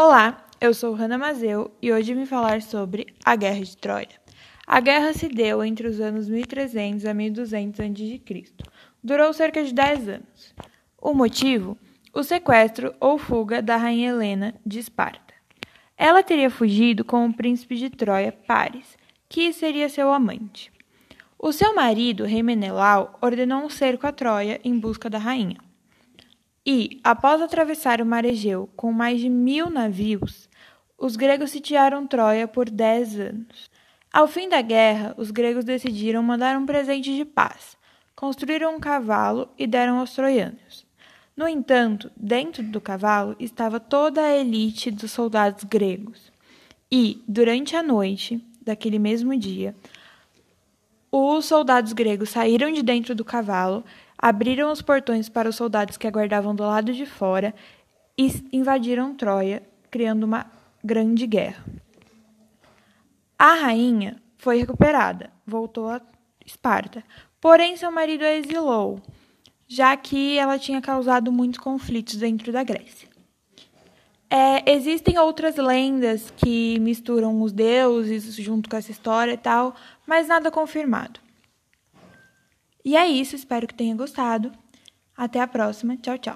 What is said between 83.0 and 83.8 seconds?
isso, espero que